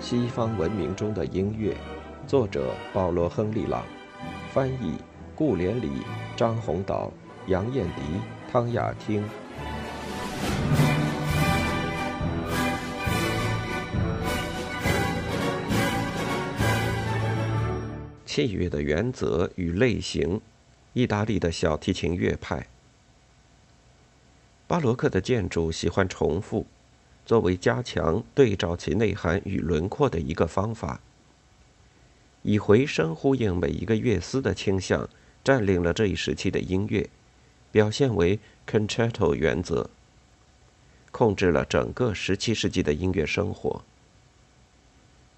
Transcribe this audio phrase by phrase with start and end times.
[0.00, 1.76] 西方文明中的音乐，
[2.26, 3.84] 作者保罗·亨利·朗，
[4.52, 4.94] 翻译
[5.34, 5.90] 顾连理、
[6.36, 7.12] 张宏岛、
[7.48, 8.02] 杨艳迪、
[8.50, 9.24] 汤雅汀。
[18.24, 20.40] 器乐的原则与类型，
[20.92, 22.68] 意大利的小提琴乐派。
[24.68, 26.64] 巴洛克的建筑喜欢重复。
[27.28, 30.98] 作为加强对照其内涵与轮廓的一个方法，
[32.40, 35.06] 以回声呼应每一个乐思的倾向，
[35.44, 37.06] 占领了这一时期的音乐，
[37.70, 39.90] 表现为 concerto 原则，
[41.12, 43.84] 控制了整个17世纪的音乐生活。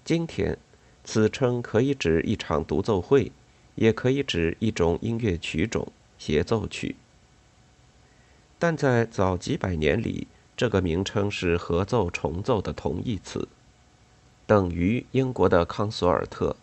[0.05, 0.57] 今天，
[1.03, 3.33] 此称可以指一场独奏会，
[3.75, 6.95] 也可以指一种音乐曲种——协奏曲。
[8.57, 13.47] 但在早几百年里，这个名称是合奏重奏的同义词，
[14.45, 16.55] 等于英国的康索尔特。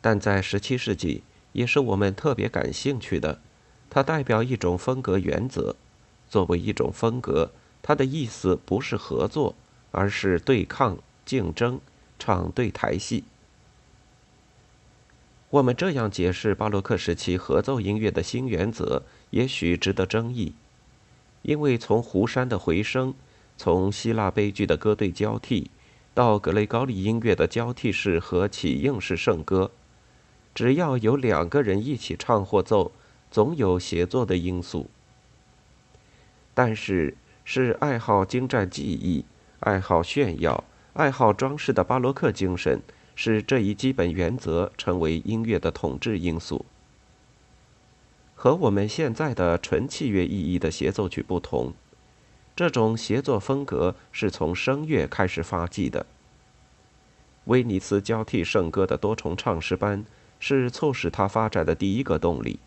[0.00, 3.40] 但在17世纪，也是我们特别感兴趣的，
[3.90, 5.76] 它代表一种风格原则。
[6.28, 7.50] 作为一种风格，
[7.82, 9.56] 它的意思不是合作，
[9.90, 11.80] 而是对抗、竞争、
[12.20, 13.24] 唱对台戏。
[15.50, 20.54] 我们这样解释巴洛克时期合奏音乐的新原则，也许值得争议。
[21.42, 23.14] 因为从湖山的回声，
[23.56, 25.70] 从希腊悲剧的歌队交替，
[26.12, 29.70] 到格雷高利音乐的交替式和起应式圣歌，
[30.54, 32.92] 只要有两个人一起唱或奏，
[33.30, 34.90] 总有协作的因素。
[36.52, 39.24] 但是，是爱好精湛技艺、
[39.60, 42.80] 爱好炫耀、爱好装饰的巴洛克精神，
[43.14, 46.66] 使这一基本原则成为音乐的统治因素。
[48.42, 51.74] 和我们现在的纯器乐意义的协奏曲不同，
[52.56, 56.06] 这种协作风格是从声乐开始发迹的。
[57.44, 60.06] 威尼斯交替圣歌的多重唱诗班
[60.38, 62.58] 是促使它发展的第一个动力。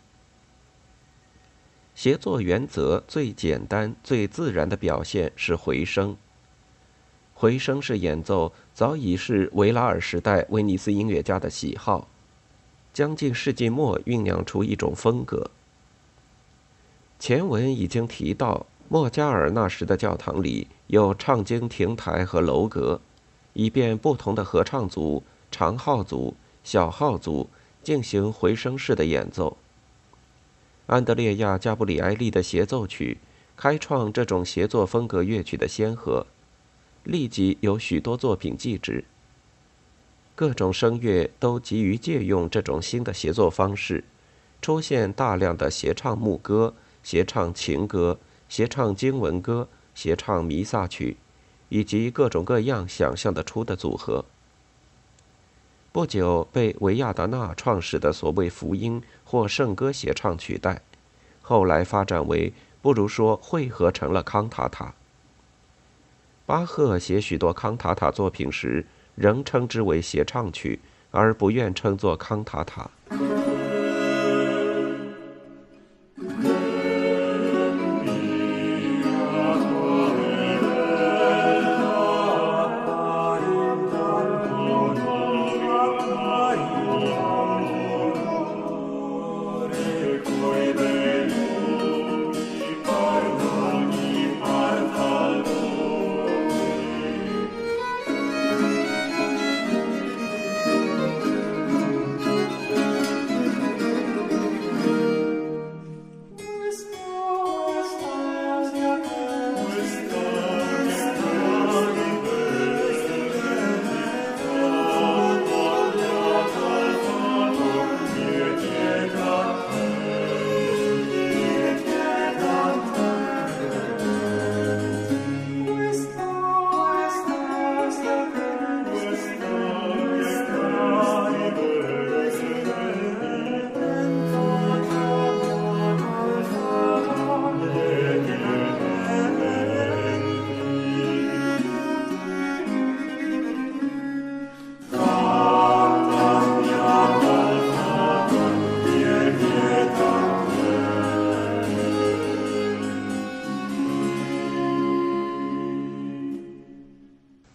[1.96, 6.16] 协作原则最简单、最自然的表现是回声。
[7.34, 12.06] 回声式演奏早已是维拉尔时代威尼斯音乐家的喜好，
[12.92, 15.50] 将近世纪末酝酿出一种风格。
[17.18, 23.00] 前文已经提到，莫加尔那时的教堂里有唱经亭台和楼阁，
[23.54, 27.48] 以便不同的合唱组、长号组、小号组
[27.82, 29.56] 进行回声式的演奏。
[30.86, 33.16] 安德烈亚·加布里埃利的协奏曲
[33.56, 36.26] 开创这种协作风格乐曲的先河，
[37.04, 39.04] 立即有许多作品继之。
[40.34, 44.04] 各种声乐都急于借用这种新的协作方式，
[44.60, 46.74] 出现大量的协唱牧歌。
[47.04, 51.16] 协唱情歌、协唱经文歌、协唱弥撒曲，
[51.68, 54.24] 以及各种各样想象得出的组合。
[55.92, 60.82] 不久被维亚达纳创始的所谓福音或圣歌协唱取代，
[61.40, 64.94] 后来发展为不如说汇合成了康塔塔。
[66.46, 72.90] 巴赫写许多康塔塔作品时，仍称之为协唱曲，而不愿称作康塔塔。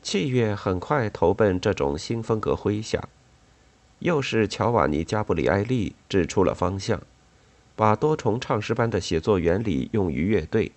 [0.10, 3.08] 器乐很快投奔这种新风格麾下，
[4.00, 7.00] 又是乔瓦尼·加布里埃利指出了方向，
[7.76, 10.72] 把多重唱诗班的写作原理用于乐队。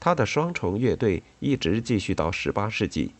[0.00, 3.12] 他的双重乐队一直继续到18世纪，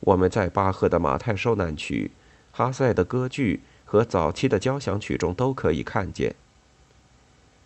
[0.00, 2.10] 我们在巴赫的马太受难曲、
[2.50, 6.34] 哈塞的歌剧和早期的交响曲中都可以看见。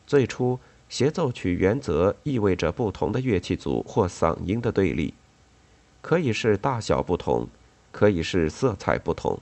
[0.06, 5.12] 最初，协奏曲原则意味着不同的乐器组或嗓音的对立，
[6.06, 7.48] 可以是大小不同，
[7.90, 9.40] 可以是色彩不同。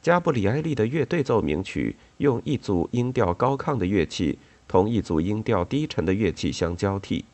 [0.00, 7.26] 加布里埃利的乐队奏鸣曲用一组音调高亢的乐器同一组音调低沉的乐器相交替，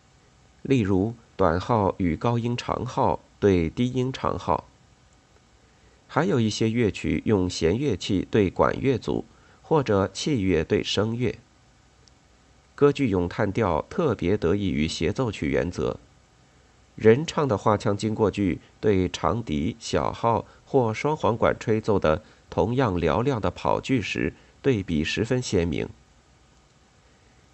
[0.62, 4.64] 例如短号与高音长号对低音长号。
[6.08, 9.24] 还有一些乐曲用弦乐器对管乐组，
[9.62, 11.38] 或者器乐对声乐。
[12.74, 16.00] 歌剧咏叹调特别得益于协奏曲原则，
[16.94, 22.22] 人唱的花腔经过句对长笛、小号或双簧管吹奏的。
[22.50, 25.88] 同样嘹亮的跑句时，对比十分鲜明。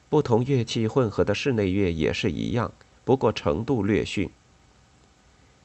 [0.09, 2.73] 不同乐器混合的室内乐也是一样，
[3.05, 4.29] 不过程度略逊。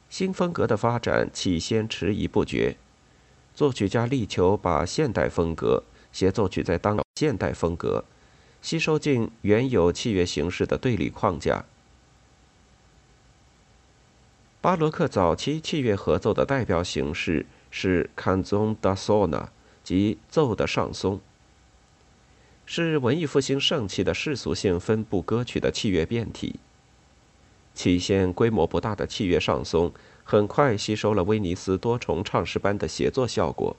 [0.07, 2.77] 新风格的发展起先迟疑不决，
[3.55, 5.81] 作曲家力求把现代风格
[6.11, 8.05] 协奏曲在当现代风格
[8.61, 11.65] 吸收进原有器乐形式的对立框架。
[14.63, 17.45] 巴洛克早期器乐合奏的代表形式。
[17.69, 19.48] 是 canzon da sona，
[19.83, 21.19] 即奏的上松，
[22.65, 26.60] 是文艺复兴盛期的世俗性分部歌曲的器乐变体。
[27.74, 29.92] 起先规模不大的器乐上松，
[30.24, 33.75] 很快吸收了威尼斯多重唱诗班的协作效果。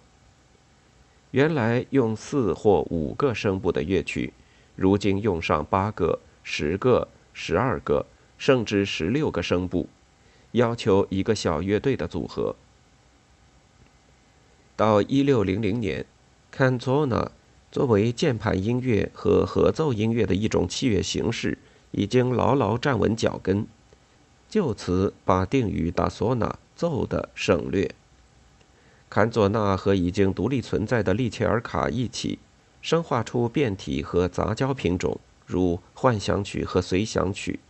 [1.30, 4.34] 原来用四或五个声部的乐曲，
[4.74, 8.04] 如今用上八个、十个、十二个，
[8.36, 9.88] 甚至十六个声部，
[10.54, 12.56] 要求一个小乐队的组合。
[14.74, 16.04] 到一六零零年
[16.50, 17.30] 坎佐纳
[17.70, 21.58] 作为键盘音乐和合奏音乐的一种器乐形式，
[21.90, 23.66] 已经牢牢站稳脚跟，
[24.48, 27.90] 就此把定语达索纳奏的省略。
[29.10, 32.38] 坎佐纳和已经独立存在的利切尔卡一起，
[32.80, 37.60] 生化出变体和杂交品种，如幻想曲和随想曲，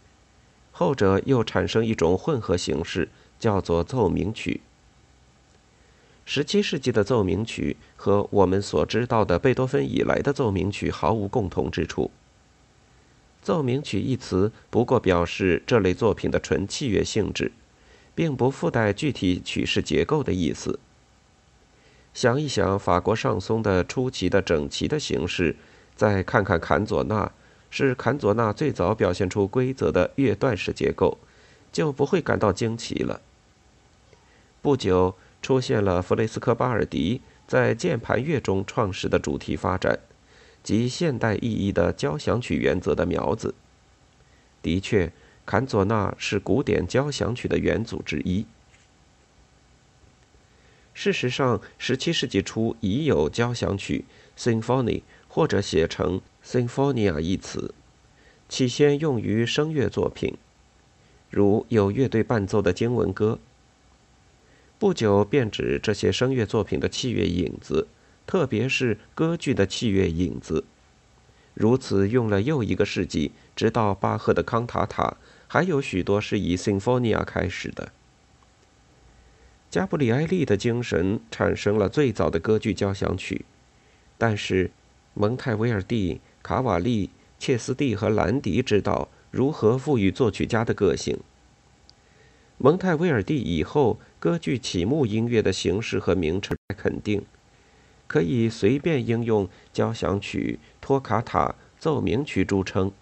[0.76, 4.60] 后者又产生一种混合形式，叫做奏鸣曲。
[6.24, 12.10] 十七世纪的奏鸣曲和我们所知道的贝多芬以来的奏鸣曲毫无共同之处。
[13.40, 17.52] 奏鸣曲一词不过表示这类作品的纯器乐性质，
[18.12, 20.80] 并不附带具体曲式结构的意思。
[22.12, 25.54] 想一想法国上松的出奇的整齐的形式，
[25.94, 27.30] 再看看坎佐纳，
[27.74, 31.18] 是坎佐纳最早表现出规则的乐段式结构，
[31.72, 33.20] 就不会感到惊奇了。
[34.62, 35.16] 不久。
[35.42, 39.98] 出现了弗雷斯科巴尔迪在键盘乐中创始的主题发展，
[40.62, 43.54] 及现代意义的交响曲原则的苗子。
[44.62, 45.12] 的确，
[45.44, 48.46] 坎佐纳是古典交响曲的元祖之一。
[50.94, 54.06] 事实上，17世纪初已有交响曲
[54.38, 57.72] （symphony） 或者写成 “symphonia” 一词，
[58.48, 60.36] 起先用于声乐作品，
[61.30, 63.38] 如有乐队伴奏的经文歌。
[64.78, 67.88] 不久便指这些声乐作品的器乐影子，
[68.26, 70.64] 特别是歌剧的器乐影子。
[71.54, 77.92] 如此用了又一个世纪，直到巴赫的康塔塔，还有许多是以 Sinfonia 开始的。
[79.70, 83.44] 加布里埃利的精神产生了最早的歌剧交响曲，
[84.18, 84.70] 但是
[85.14, 87.08] 蒙泰维尔蒂、卡瓦利、
[87.38, 91.18] 切斯蒂和兰迪知道如何赋予作曲家的个性。
[92.58, 97.24] 蒙泰威尔第以后，歌剧启幕音乐的形式和名称肯定，
[98.06, 102.92] 可以随便应用交响曲、托卡塔、奏鸣曲著称，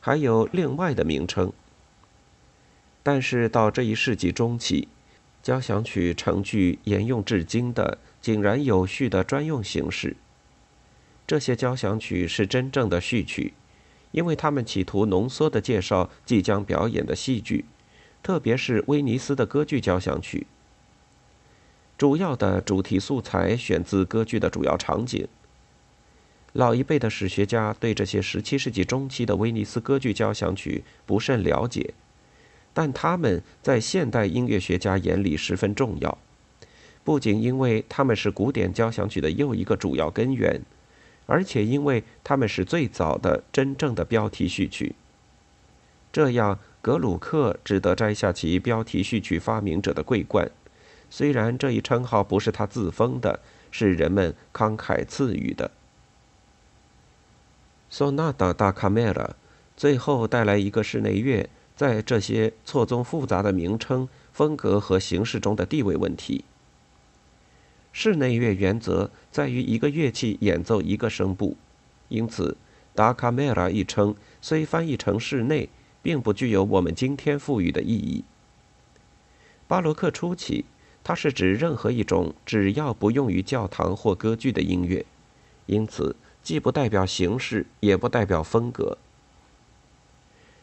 [0.00, 1.52] 还有另外的名称。
[3.04, 4.88] 但是到这一世纪中期，
[5.44, 10.16] 交响曲成具沿用至今的井然有序的专用形式。
[11.30, 13.54] 这些交响曲是真正的序曲，
[14.10, 17.66] 因为他们企图浓缩地介绍即将表演的戏剧。
[18.20, 20.48] 特别是威尼斯的歌剧交响曲，
[21.96, 25.28] 主要的主题素材选自歌剧的主要场景。
[26.54, 31.94] 老一辈的史学家对这些17世纪中期的威尼斯歌剧交响曲不甚了解，
[32.74, 36.18] 但他们在现代音乐学家眼里十分重要，
[37.04, 40.60] 不仅因为他们是古典交响曲的又一个主要根源，
[41.30, 44.96] 而且因为他们是最早的真正的标题序曲。
[46.12, 46.58] 这样。
[46.82, 50.50] 格鲁克只得摘下其标题序曲发明者的桂冠，
[51.10, 55.70] 虽然这一称号不是他自封的，是人们慷慨赐予的。
[57.92, 59.32] Sonata da Camera，
[59.76, 66.46] 最后带来一个室内乐，在这些错综复杂的名称、风格和形式中的地位问题。
[67.92, 71.56] 室内乐原则在于一个乐器演奏一个声部，
[72.08, 72.56] 因此
[72.94, 75.68] 达卡梅拉一称虽翻译成室内，
[76.02, 78.24] 并不具有我们今天赋予的意义。
[79.66, 80.64] 巴洛克初期，
[81.02, 85.04] 它是指任何一种只要不用于教堂或歌剧的音乐，
[85.66, 88.98] 因此既不代表形式，也不代表风格。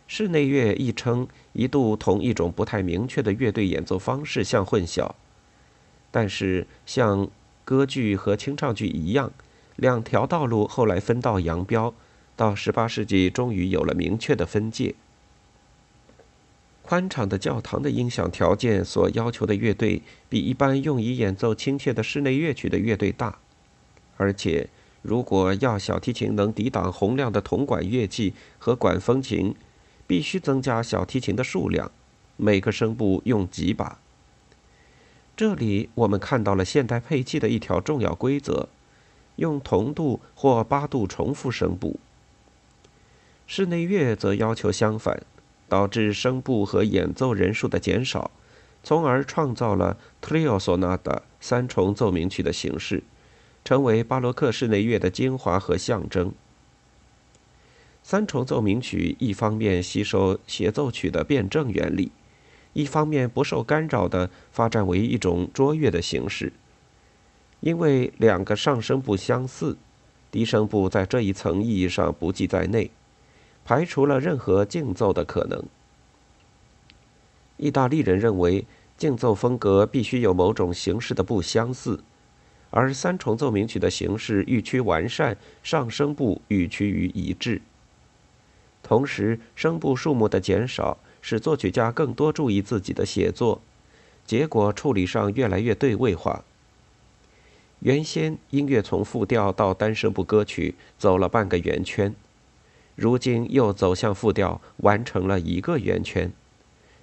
[0.07, 5.11] 室内乐一称一度同一种不太明确的乐队演奏方式相混淆。
[6.09, 7.29] 但是，像
[7.65, 9.31] 歌剧和清唱剧一样，
[9.75, 11.93] 两条道路后来分道扬镳，
[12.35, 14.95] 到18世纪终于有了明确的分界。
[16.81, 23.39] 宽敞的教堂的音响条件所要求的乐队，比一般用以演奏亲切的室内乐曲的乐队大，
[24.15, 24.69] 而且，
[25.01, 29.53] 如果要小提琴能抵挡洪亮的铜管乐器和管风琴，
[30.07, 31.91] 必须增加小提琴的数量，
[32.37, 33.99] 每个声部用几把。
[35.37, 38.69] 这里我们看到了现代配器的一条重要规则：
[39.35, 41.99] 用同度或八度重复声部。
[43.45, 45.21] 室内乐则要求相反，
[45.69, 48.31] 导致声部和演奏人数的减少，
[48.83, 53.03] 从而创造了 trio sonata 三重奏鸣曲的形式，
[53.63, 56.33] 成为巴洛克室内乐的精华和象征。
[58.01, 62.11] 三重奏鸣曲一方面吸收协奏曲的辩证原理。
[62.73, 66.53] 一方面不受干扰地发展为一种卓越的形式，
[67.59, 69.77] 因为两个上声部相似，
[70.29, 72.91] 低声部在这一层意义上不计在内，
[73.65, 75.63] 排除了任何竞奏的可能。
[77.57, 78.65] 意大利人认为
[78.97, 82.03] 竞奏风格必须有某种形式的不相似，
[82.69, 87.61] 而三重奏鸣曲的形式愈趋完善，上声部愈趋于一致，
[88.83, 90.99] 同时声部数目的减少。
[91.29, 93.61] 使作曲家更多注意自己的写作，
[94.25, 96.45] 结果处理上越来越对位化。
[97.79, 102.15] 原先音乐从复调到单声部歌曲走了半个圆圈，
[102.95, 106.31] 如今又走向复调，完成了一个圆圈，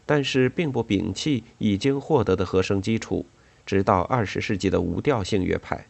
[0.07, 3.26] 但是并不摒弃已经获得的和声基础，
[3.66, 5.85] 直到二十世纪的无调性乐派。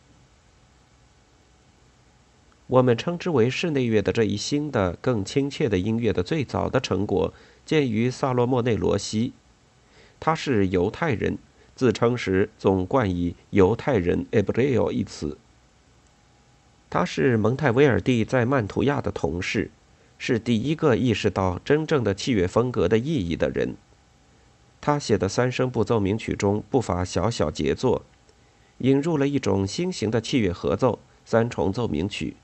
[2.67, 7.33] 我们称之为室内乐的这一新的、更亲切的音乐的最早的成果。
[7.65, 9.33] 见于萨洛莫内罗西，
[10.21, 11.39] 他是犹太人，
[11.75, 15.39] 自称时总冠以“犹太人 ”（Ebreo） 一词。
[16.91, 19.71] 他是蒙泰威尔第在曼图亚的同事，
[20.19, 23.75] 是第一个意识到真正的器乐风格的意义的人。
[24.81, 28.05] 他写的三声部奏鸣曲中不乏小小杰作，
[28.79, 32.37] 引入了一种新型的器乐合奏——三重奏鸣曲。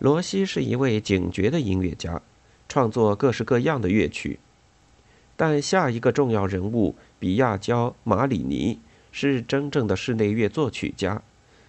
[0.00, 2.22] 罗西是一位警觉的音乐家，
[2.70, 4.38] 创作各式各样的乐曲。
[5.36, 8.78] 但下一个重要人物比亚焦·马里尼
[9.12, 11.20] 是真正的室内乐作曲家，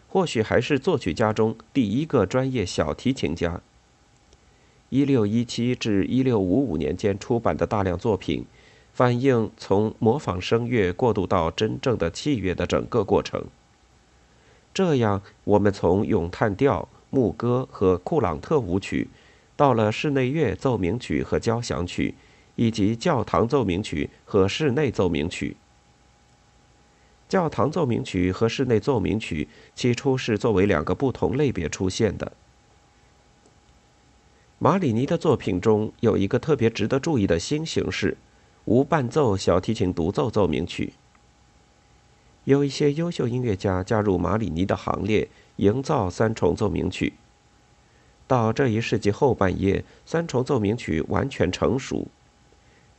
[0.08, 3.60] 或许还是作曲家中第一个专业小提琴家。
[4.92, 8.46] 1617至1655年间出版的大量作品，
[8.94, 13.44] 反映从模仿声乐过渡到真正的器乐的整个过程。
[14.74, 16.88] 这样，我们从咏叹调。
[17.12, 19.10] 牧歌和库朗特舞曲，
[19.58, 22.16] 到了室内乐奏鸣曲和交响曲，
[22.56, 25.58] 以及教堂奏鸣曲和室内奏鸣曲。
[27.28, 32.32] 教堂奏鸣曲和室内奏鸣曲起初是作为两个不同类别出现的。
[34.58, 38.18] 马里尼的作品中有一个特别值得注意的新形式——
[38.64, 40.94] 无伴奏小提琴独奏奏鸣曲。
[42.46, 45.28] 有一些优秀音乐家加入马里尼的行列。
[45.62, 47.14] 营造三重奏鸣曲。
[48.26, 52.08] 到这一世纪后半叶，三重奏鸣曲完全成熟。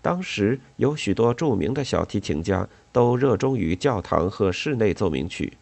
[0.01, 5.53] 当时有许多著名的小提琴家都热衷于教堂和室内奏鸣曲。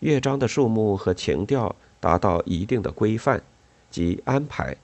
[0.00, 3.42] 乐章的数目和情调达到一定的规范
[3.90, 4.76] 及安排。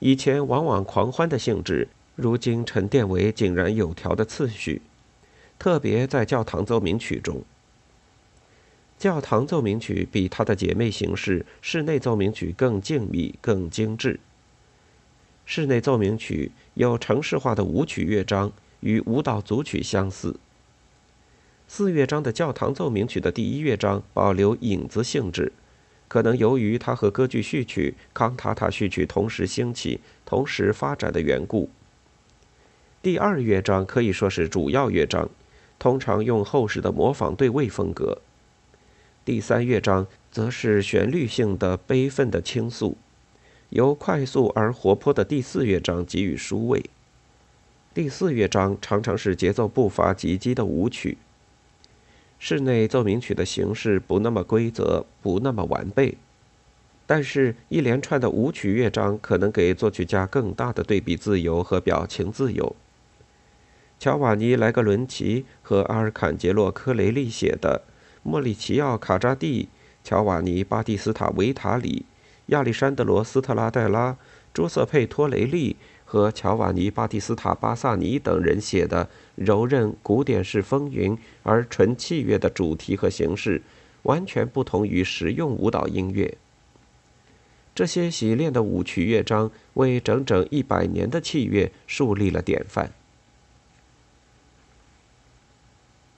[0.00, 4.82] 以前往往狂欢的性质，如今沉淀为井然有条的次序，
[5.58, 7.42] 特别在教堂奏鸣曲中。
[9.04, 14.18] 教堂奏鸣曲比它的姐妹形式室内奏鸣曲更静谧、更精致。
[15.44, 20.36] 室内奏鸣曲有程式化的舞曲乐章，与舞蹈组曲相似。
[21.68, 25.52] 四乐章的教堂奏鸣曲的第一乐章保留影子性质，
[26.08, 31.68] 可能由于它和歌剧序曲、康塔塔序曲同时兴起、同时发展的缘故。
[33.02, 35.28] 第二乐章可以说是主要乐章，
[35.78, 38.22] 通常用后世的模仿对位风格。
[39.24, 42.98] 第三乐章则是旋律性的悲愤的倾诉，
[43.70, 46.84] 由快速而活泼的第四乐章给予舒慰。
[47.94, 51.16] 第四乐章常常是节奏步伐急激的舞曲。
[52.38, 56.18] 室内奏鸣曲的形式不那么规则，不那么完备，
[57.06, 62.76] 但是一连串的舞曲乐章可能给作曲家更大的对比自由和表情自由。
[63.98, 67.80] 乔瓦尼·莱格伦奇和阿尔坎杰洛·科雷利写的。
[68.26, 69.68] 莫里奇奥·卡扎蒂、
[70.02, 72.06] 乔瓦尼·巴蒂斯塔·维塔里、
[72.46, 74.16] 亚历山德罗·斯特拉戴拉、
[74.54, 83.60] 朱瑟佩·托雷利和乔瓦尼·巴蒂斯塔·巴萨尼等人写的柔韧古典式风云而纯器乐的主题和形式，
[84.04, 86.38] 完全不同于实用舞蹈音乐。
[87.74, 92.90] 这些洗练的舞曲乐章为整整一百年的器乐树立了典范。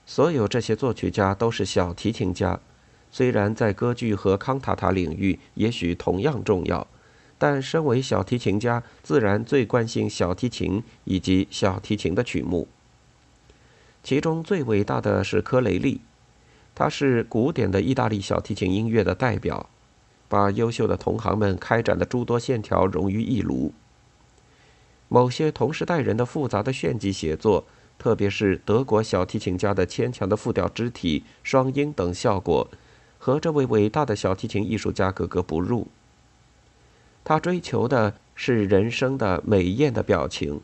[0.09, 2.61] 所有这些作曲家都是小提琴家，
[3.11, 6.87] 虽然在歌剧和康塔塔领域也许同样重要，
[7.37, 12.69] 但身为小提琴家，自然最关心小提琴以及小提琴的曲目。
[14.05, 16.01] 其中最伟大的是科雷利，
[16.73, 19.69] 他是古典的意大利小提琴音乐的代表，
[20.29, 23.75] 把优秀的同行们开展的诸多线条融于一炉。
[25.09, 27.65] 某些同时代人的复杂的炫技写作。
[27.99, 32.69] 特别是德国小提琴家的牵强的复调肢体、双音等效果，
[33.19, 35.89] 和这位伟大的小提琴艺术家格格不入。
[37.25, 40.61] 他追求的是人生的美艳的表情，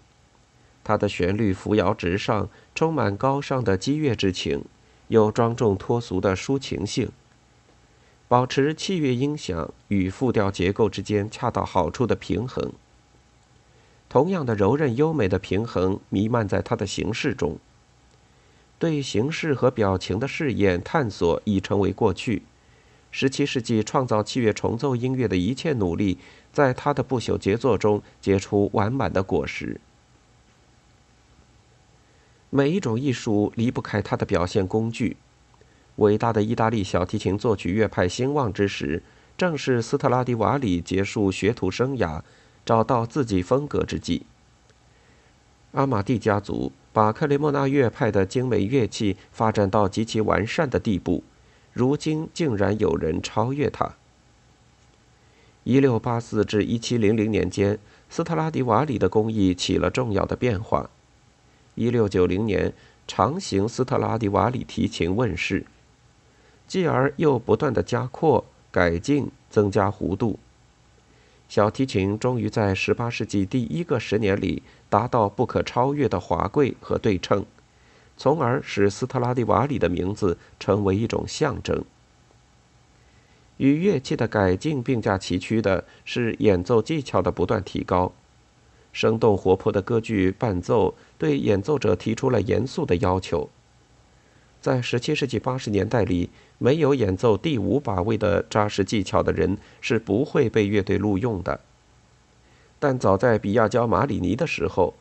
[0.85, 4.65] 他的旋律扶摇直上，充满高尚的激越之情，
[5.09, 7.11] 有庄重脱俗的抒情性。
[8.29, 12.73] 保持器乐音响与复调结构之间恰到好处的平衡。
[14.13, 17.57] 同样的柔韧优美的平衡弥漫在他的形式中。
[18.79, 22.43] 对形式和表情的试验探索已成为过去。
[23.11, 26.19] 十七世纪创造器乐重奏音乐的一切努力，
[26.53, 29.81] 在他的不朽杰作中结出完满的果实。
[32.51, 35.17] 每一种艺术离不开它的表现工具。
[35.97, 39.03] 伟大的意大利小提琴作曲乐派兴旺之时，
[39.39, 42.21] 正是斯特拉迪瓦里结束学徒生涯、
[42.65, 44.27] 找到自己风格之际。
[45.73, 51.25] 阿玛蒂家族把克雷莫纳乐派的精美乐器发展到极其完善的地步。
[51.73, 53.95] 如今竟然有人超越他。
[55.65, 57.79] 一六八四至一七零零年间，
[58.11, 60.91] 斯特拉迪瓦里的工艺起了重要的变化。
[61.75, 62.75] 一六九零年，
[63.07, 65.65] 长形斯特拉迪瓦里提琴问世，
[66.69, 70.39] 继而又不断的加扩、改进、增加弧度。
[71.55, 77.45] 小提琴终于在18世纪第一个十年里达到不可超越的华贵和对称。
[78.17, 81.85] 从而使斯特拉迪瓦里的名字成为一种象征。
[83.59, 88.15] 与乐器的改进并驾齐驱的是演奏技巧的不断提高。
[88.95, 93.51] 生动活泼的歌剧伴奏对演奏者提出了严肃的要求。
[94.63, 96.31] 在17世纪80年代里，
[96.63, 101.59] 没有演奏第五把位的扎实技巧的人是不会被乐队录用的。
[102.79, 104.95] 但早在比亚焦马里尼的时候。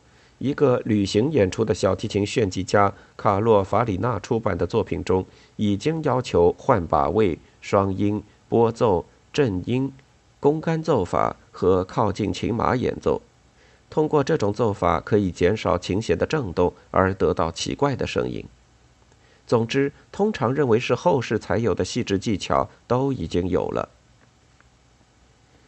[0.44, 5.24] 一个旅行演出的小提琴炫技家卡洛法里纳出版的作品中，
[5.56, 9.94] 已经要求换把位、双音、拨奏、震音、
[10.40, 13.22] 弓杆奏法和靠近琴码演奏。
[13.92, 18.44] 通过这种奏法，可以减少琴弦的震动，而得到奇怪的声音。
[19.46, 23.90] 总之，通常认为是后世才有的细致技巧都已经有了。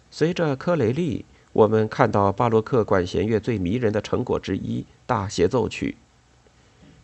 [0.09, 1.25] 随着科雷利。
[1.53, 5.95] 我们看到巴洛克管弦乐最迷人的成果之一——大协奏曲。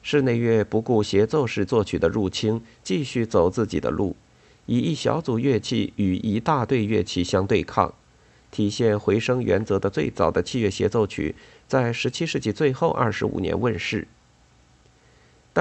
[0.02, 4.16] 室内乐不顾协奏式作曲的入侵，继续走自己的路，
[4.66, 7.94] 以一小组乐器与一大队乐器相对抗，
[8.50, 11.36] 体现回声原则的最早的器乐协奏曲，
[11.68, 14.08] 在17世纪最后25年问世。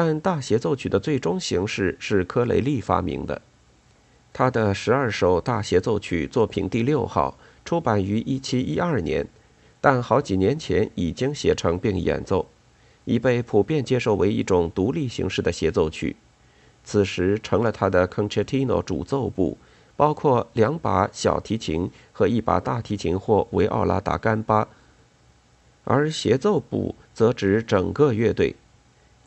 [0.01, 3.43] 但大协奏曲的最终形式是科雷利发明的，
[4.33, 7.37] 他的十二首大协奏曲作品第六号。
[7.65, 9.27] 出版于1712年，
[9.81, 12.47] 但好几年前已经写成并演奏，
[13.07, 16.15] 已被普遍接受为一种独立形式的协奏曲。
[16.85, 19.59] 此时成了他的 concertino 主奏部，
[19.97, 24.69] 包括两把小提琴和一把大提琴或维奥拉达干巴，
[25.83, 28.55] 而协奏部则指整个乐队，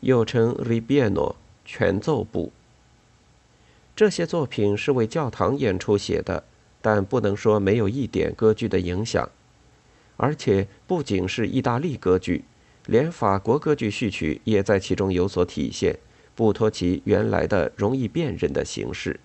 [0.02, 1.34] 又称 Ribieno
[1.64, 2.52] 全奏部。
[3.96, 6.44] 这些作品是为教堂演出写的。
[6.84, 9.30] 但不能说没有一点歌剧的影响，
[10.16, 12.42] 而且不仅是意大利歌剧，
[12.86, 15.96] 连法国歌剧序曲也在其中有所体现，
[16.34, 19.20] 不脱其原来的容易辨认的形式。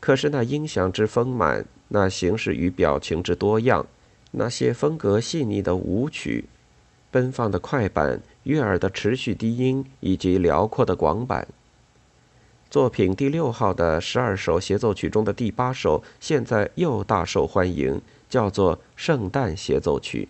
[0.00, 3.86] 可是那音响之丰满，那形式与表情之多样，
[4.32, 6.46] 那些风格细腻的舞曲，
[7.12, 11.46] 奔放的快板，悦耳的持续低音，以及辽阔的广板。
[12.70, 20.28] 作品第六号的十二首协奏曲中的第八首，现在又大受欢迎，叫做《圣诞协奏曲》。